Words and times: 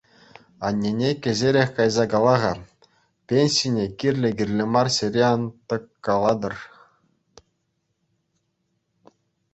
Аннене 0.67 1.09
кӗҫӗрех 1.25 1.69
кайса 1.79 2.05
кала-ха: 2.13 2.49
пенсине 3.33 3.85
кирлӗ-кирлӗ 4.03 4.65
мар 4.77 4.87
ҫӗре 4.95 5.23
ан 5.29 5.47
тӑккалатӑр. 5.51 6.59